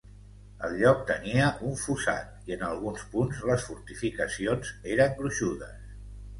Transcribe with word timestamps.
El 0.67 0.71
lloc 0.77 1.03
tenia 1.09 1.49
un 1.67 1.75
fossat 1.81 2.49
i, 2.49 2.57
en 2.57 2.65
alguns 2.71 3.05
punts, 3.13 3.45
les 3.53 3.69
fortificacions 3.69 4.75
eren 4.97 5.17
gruixudes. 5.23 5.81